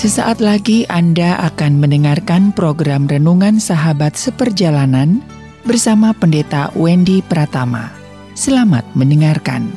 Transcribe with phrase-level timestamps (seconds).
[0.00, 5.20] Sesaat lagi Anda akan mendengarkan program Renungan Sahabat Seperjalanan
[5.68, 7.92] bersama Pendeta Wendy Pratama.
[8.32, 9.68] Selamat mendengarkan.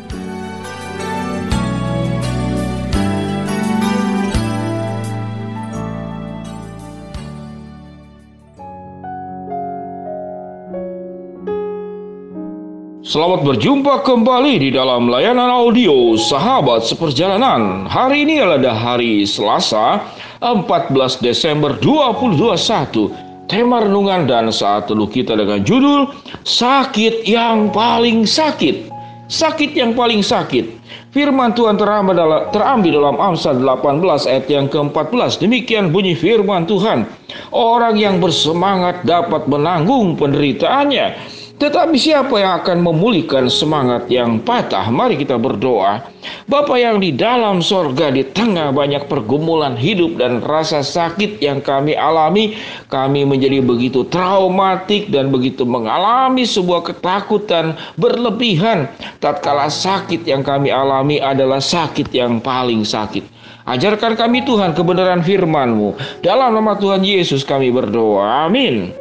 [13.14, 17.86] Selamat berjumpa kembali di dalam layanan audio Sahabat Seperjalanan.
[17.86, 20.02] Hari ini adalah hari Selasa,
[20.42, 23.14] 14 Desember 2021.
[23.46, 26.10] Tema renungan dan saat teluh kita dengan judul
[26.42, 28.90] Sakit yang paling sakit.
[29.30, 30.82] Sakit yang paling sakit.
[31.14, 35.46] Firman Tuhan terambil dalam, terambil dalam Amsal 18 ayat yang ke-14.
[35.46, 37.06] Demikian bunyi firman Tuhan.
[37.54, 41.14] Orang yang bersemangat dapat menanggung penderitaannya
[41.54, 44.90] tetapi siapa yang akan memulihkan semangat yang patah?
[44.90, 46.02] Mari kita berdoa.
[46.50, 51.94] Bapa yang di dalam sorga di tengah banyak pergumulan hidup dan rasa sakit yang kami
[52.00, 52.56] alami,
[52.88, 58.88] kami menjadi begitu traumatik dan begitu mengalami sebuah ketakutan berlebihan.
[59.20, 63.26] Tatkala sakit yang kami alami adalah sakit yang paling sakit.
[63.64, 65.96] Ajarkan kami Tuhan kebenaran firman-Mu.
[66.20, 68.48] Dalam nama Tuhan Yesus kami berdoa.
[68.48, 68.92] Amin.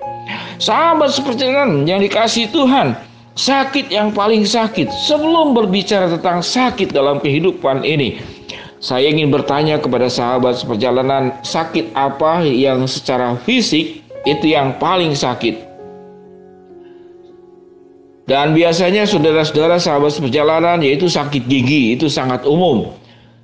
[0.63, 2.95] Sahabat seperjalanan yang dikasih Tuhan,
[3.35, 4.87] sakit yang paling sakit.
[5.11, 8.23] Sebelum berbicara tentang sakit dalam kehidupan ini,
[8.79, 15.72] saya ingin bertanya kepada sahabat seperjalanan, sakit apa yang secara fisik itu yang paling sakit?
[18.23, 22.95] Dan biasanya saudara-saudara sahabat seperjalanan yaitu sakit gigi, itu sangat umum.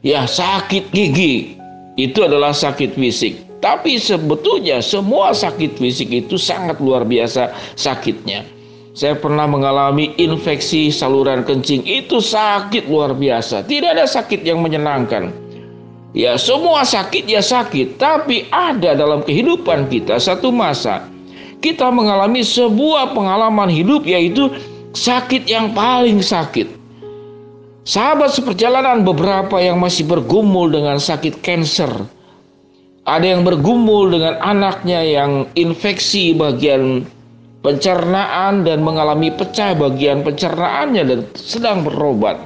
[0.06, 1.58] Ya, sakit gigi
[1.98, 3.42] itu adalah sakit fisik.
[3.58, 8.46] Tapi sebetulnya semua sakit fisik itu sangat luar biasa sakitnya.
[8.94, 13.66] Saya pernah mengalami infeksi saluran kencing itu sakit luar biasa.
[13.66, 15.34] Tidak ada sakit yang menyenangkan.
[16.14, 21.04] Ya semua sakit ya sakit, tapi ada dalam kehidupan kita satu masa
[21.58, 24.50] kita mengalami sebuah pengalaman hidup yaitu
[24.94, 26.78] sakit yang paling sakit.
[27.88, 32.04] Sahabat seperjalanan beberapa yang masih bergumul dengan sakit kanker,
[33.08, 37.08] ada yang bergumul dengan anaknya yang infeksi bagian
[37.64, 42.36] pencernaan dan mengalami pecah bagian pencernaannya dan sedang berobat.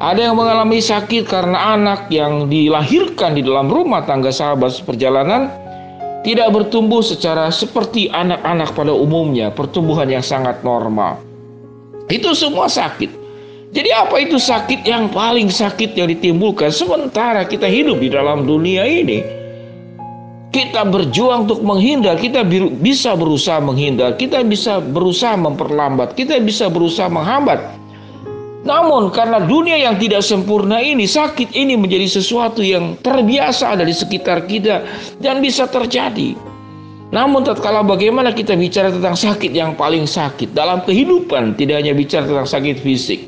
[0.00, 5.52] Ada yang mengalami sakit karena anak yang dilahirkan di dalam rumah tangga sahabat seperjalanan
[6.24, 11.20] tidak bertumbuh secara seperti anak-anak pada umumnya, pertumbuhan yang sangat normal.
[12.08, 13.22] Itu semua sakit.
[13.74, 18.86] Jadi apa itu sakit yang paling sakit yang ditimbulkan sementara kita hidup di dalam dunia
[18.88, 19.44] ini?
[20.54, 22.46] kita berjuang untuk menghindar, kita
[22.78, 27.58] bisa berusaha menghindar, kita bisa berusaha memperlambat, kita bisa berusaha menghambat.
[28.64, 33.92] Namun karena dunia yang tidak sempurna ini, sakit ini menjadi sesuatu yang terbiasa ada di
[33.92, 34.84] sekitar kita
[35.20, 36.32] dan bisa terjadi.
[37.12, 42.24] Namun tatkala bagaimana kita bicara tentang sakit yang paling sakit dalam kehidupan, tidak hanya bicara
[42.24, 43.20] tentang sakit fisik.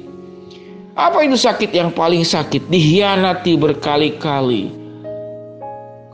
[0.96, 2.72] Apa itu sakit yang paling sakit?
[2.72, 4.86] Dihianati berkali-kali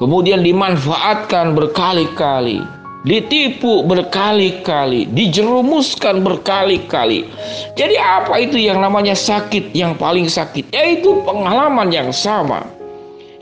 [0.02, 2.58] kemudian dimanfaatkan berkali-kali,
[3.02, 7.26] ditipu berkali-kali, dijerumuskan berkali-kali.
[7.74, 10.70] Jadi apa itu yang namanya sakit yang paling sakit?
[10.70, 12.62] Yaitu pengalaman yang sama.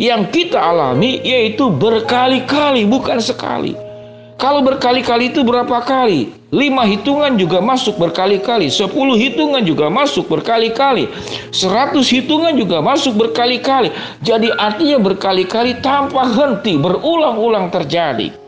[0.01, 3.77] Yang kita alami yaitu berkali-kali bukan sekali.
[4.41, 6.33] Kalau berkali-kali itu berapa kali?
[6.49, 8.73] Lima hitungan juga masuk berkali-kali.
[8.73, 11.13] Sepuluh hitungan juga masuk berkali-kali.
[11.53, 13.93] Seratus hitungan juga masuk berkali-kali.
[14.25, 16.81] Jadi artinya berkali-kali tanpa henti.
[16.81, 18.40] Berulang-ulang terjadi.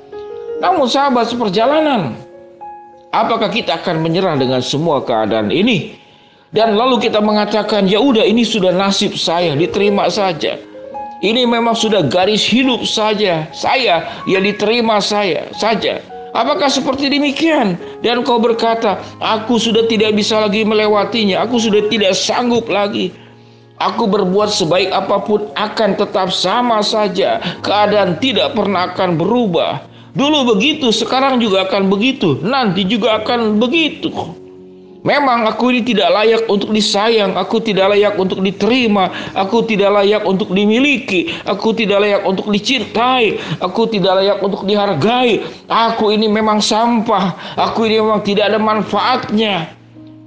[0.63, 2.15] Namun sahabat seperjalanan.
[3.11, 5.99] Apakah kita akan menyerah dengan semua keadaan ini?
[6.55, 10.57] Dan lalu kita mengatakan, ya udah ini sudah nasib saya, diterima saja.
[11.23, 13.47] Ini memang sudah garis hidup saja.
[13.51, 15.99] Saya yang diterima saya saja.
[16.33, 17.77] Apakah seperti demikian?
[18.01, 21.45] Dan kau berkata, aku sudah tidak bisa lagi melewatinya.
[21.45, 23.13] Aku sudah tidak sanggup lagi.
[23.77, 27.43] Aku berbuat sebaik apa pun akan tetap sama saja.
[27.61, 29.92] Keadaan tidak pernah akan berubah.
[30.13, 32.37] Dulu begitu, sekarang juga akan begitu.
[32.45, 34.13] Nanti juga akan begitu.
[35.03, 40.23] Memang aku ini tidak layak untuk disayang, aku tidak layak untuk diterima, aku tidak layak
[40.23, 45.43] untuk dimiliki, aku tidak layak untuk dicintai, aku tidak layak untuk dihargai.
[45.67, 49.75] Aku ini memang sampah, aku ini memang tidak ada manfaatnya.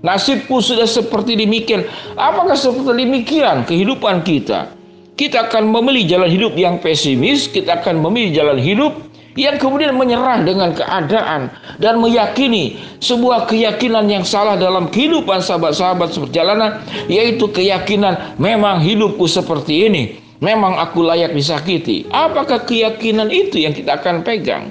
[0.03, 1.87] Nasibku sudah seperti demikian.
[2.19, 4.75] Apakah seperti demikian kehidupan kita?
[5.15, 8.91] Kita akan memilih jalan hidup yang pesimis, kita akan memilih jalan hidup
[9.35, 16.79] yang kemudian menyerah dengan keadaan dan meyakini sebuah keyakinan yang salah dalam kehidupan sahabat-sahabat seperjalanan
[17.11, 20.03] yaitu keyakinan memang hidupku seperti ini
[20.43, 22.03] Memang aku layak disakiti.
[22.11, 24.67] Apakah keyakinan itu yang kita akan pegang?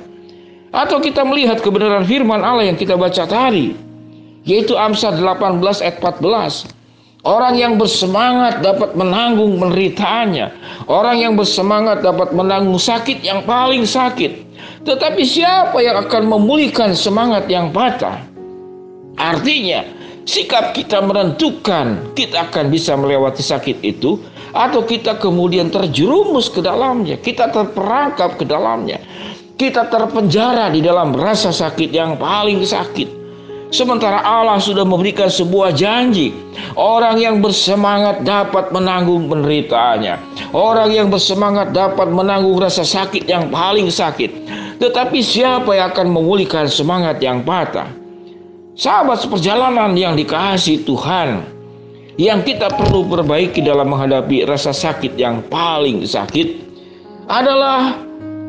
[0.75, 3.72] Atau kita melihat kebenaran firman Allah yang kita baca tadi,
[4.44, 6.74] yaitu Amsal 18 ayat 14.
[7.25, 10.53] Orang yang bersemangat dapat menanggung penderitaannya.
[10.93, 14.44] Orang yang bersemangat dapat menanggung sakit yang paling sakit.
[14.85, 18.21] Tetapi siapa yang akan memulihkan semangat yang patah?
[19.17, 19.88] Artinya,
[20.29, 24.20] sikap kita menentukan kita akan bisa melewati sakit itu
[24.53, 29.00] atau kita kemudian terjerumus ke dalamnya, kita terperangkap ke dalamnya.
[29.55, 33.24] Kita terpenjara di dalam rasa sakit yang paling sakit.
[33.72, 36.34] Sementara Allah sudah memberikan sebuah janji.
[36.75, 40.14] Orang yang bersemangat dapat menanggung penderitaannya.
[40.52, 44.31] Orang yang bersemangat dapat menanggung rasa sakit yang paling sakit.
[44.82, 47.88] Tetapi siapa yang akan memulihkan semangat yang patah?
[48.75, 51.46] Sahabat seperjalanan yang dikasih Tuhan.
[52.14, 56.62] Yang kita perlu perbaiki dalam menghadapi rasa sakit yang paling sakit
[57.26, 57.99] adalah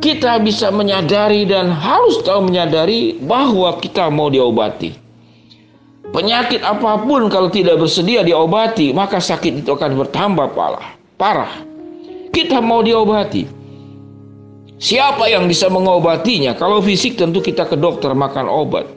[0.06, 5.05] kita bisa menyadari dan harus tahu menyadari bahwa kita mau diobati.
[6.15, 10.95] Penyakit apa pun kalau tidak bersedia diobati, maka sakit itu akan bertambah parah.
[11.19, 11.51] Parah.
[12.31, 13.44] Kita mau diobati.
[14.79, 16.56] Siapa yang bisa mengobatinya?
[16.56, 18.88] Kalau fisik tentu kita ke dokter makan obat.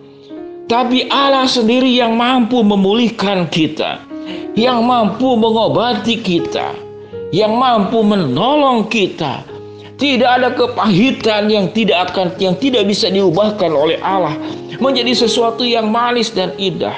[0.71, 3.99] Tapi Allah sendiri yang mampu memulihkan kita,
[4.55, 6.71] yang mampu mengobati kita,
[7.35, 9.43] yang mampu menolong kita.
[9.99, 14.39] Tidak ada kepahitan yang tidak akan yang tidak bisa diubahkan oleh Allah
[14.79, 16.95] menjadi sesuatu yang manis dan indah.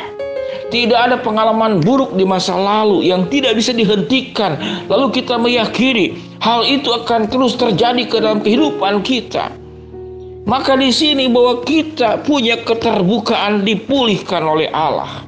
[0.69, 4.61] Tidak ada pengalaman buruk di masa lalu yang tidak bisa dihentikan.
[4.87, 9.49] Lalu kita meyakini hal itu akan terus terjadi ke dalam kehidupan kita.
[10.45, 15.25] Maka di sini bahwa kita punya keterbukaan dipulihkan oleh Allah.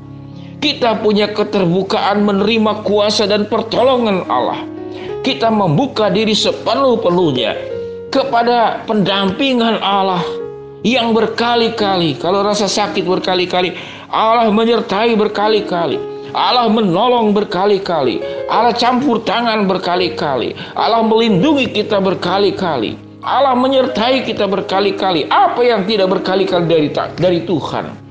[0.61, 4.72] Kita punya keterbukaan menerima kuasa dan pertolongan Allah.
[5.23, 7.55] Kita membuka diri sepenuh-penuhnya
[8.11, 10.19] kepada pendampingan Allah
[10.83, 13.79] yang berkali-kali, kalau rasa sakit berkali-kali,
[14.11, 16.11] Allah menyertai berkali-kali.
[16.35, 18.19] Allah menolong berkali-kali.
[18.51, 20.59] Allah campur tangan berkali-kali.
[20.75, 22.99] Allah melindungi kita berkali-kali.
[23.23, 25.31] Allah menyertai kita berkali-kali.
[25.31, 28.02] Apa yang tidak berkali-kali dari dari Tuhan?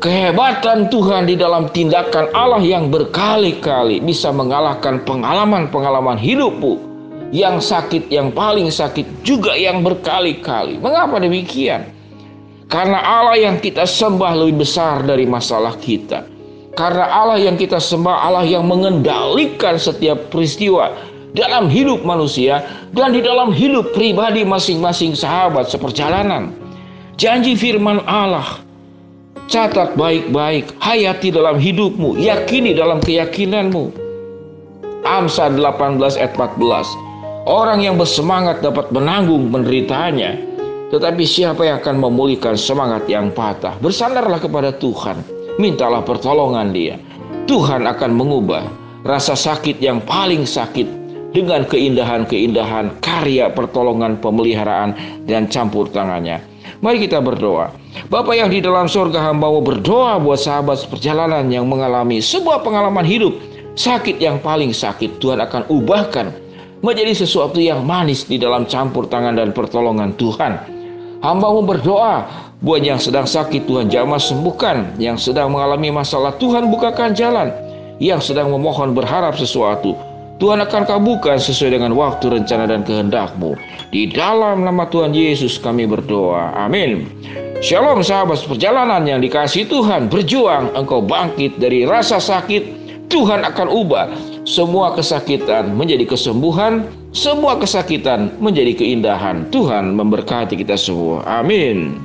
[0.00, 6.80] Kehebatan Tuhan di dalam tindakan Allah yang berkali-kali bisa mengalahkan pengalaman-pengalaman hidupmu
[7.36, 10.80] yang sakit, yang paling sakit juga yang berkali-kali.
[10.80, 11.92] Mengapa demikian?
[12.72, 16.24] Karena Allah yang kita sembah lebih besar dari masalah kita.
[16.72, 20.96] Karena Allah yang kita sembah Allah yang mengendalikan setiap peristiwa
[21.36, 22.64] dalam hidup manusia
[22.96, 26.56] dan di dalam hidup pribadi masing-masing sahabat seperjalanan.
[27.20, 28.69] Janji firman Allah
[29.50, 33.90] catat baik-baik, hayati dalam hidupmu, yakini dalam keyakinanmu.
[35.02, 36.86] Amsal 18 ayat 14.
[37.50, 40.38] Orang yang bersemangat dapat menanggung penderitaannya,
[40.94, 43.74] tetapi siapa yang akan memulihkan semangat yang patah?
[43.82, 45.18] Bersandarlah kepada Tuhan,
[45.58, 46.94] mintalah pertolongan Dia.
[47.50, 48.70] Tuhan akan mengubah
[49.02, 50.86] rasa sakit yang paling sakit
[51.34, 54.94] dengan keindahan-keindahan karya pertolongan pemeliharaan
[55.26, 56.38] dan campur tangannya.
[56.84, 57.79] Mari kita berdoa.
[58.10, 63.02] Bapak yang di dalam surga hamba mau berdoa buat sahabat perjalanan yang mengalami sebuah pengalaman
[63.02, 63.34] hidup
[63.74, 65.18] sakit yang paling sakit.
[65.18, 66.30] Tuhan akan ubahkan
[66.80, 70.58] menjadi sesuatu yang manis di dalam campur tangan dan pertolongan Tuhan.
[71.20, 72.24] Hambamu berdoa
[72.64, 77.52] buat yang sedang sakit Tuhan jamah sembuhkan, yang sedang mengalami masalah Tuhan bukakan jalan,
[78.00, 79.92] yang sedang memohon berharap sesuatu
[80.40, 83.60] Tuhan akan kabulkan sesuai dengan waktu rencana dan kehendakmu.
[83.92, 86.56] Di dalam nama Tuhan Yesus kami berdoa.
[86.56, 87.04] Amin.
[87.60, 90.08] Shalom sahabat perjalanan yang dikasih Tuhan.
[90.08, 92.80] Berjuang engkau bangkit dari rasa sakit.
[93.12, 94.08] Tuhan akan ubah
[94.48, 99.44] semua kesakitan menjadi kesembuhan, semua kesakitan menjadi keindahan.
[99.52, 101.20] Tuhan memberkati kita semua.
[101.28, 102.00] Amin.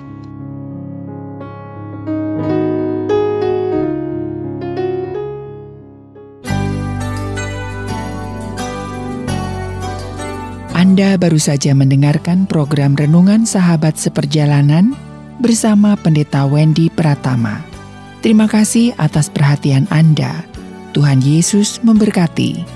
[10.75, 15.04] Anda baru saja mendengarkan program Renungan Sahabat Seperjalanan
[15.45, 17.61] bersama Pendeta Wendy Pratama.
[18.25, 20.41] Terima kasih atas perhatian Anda.
[20.97, 22.74] Tuhan Yesus memberkati.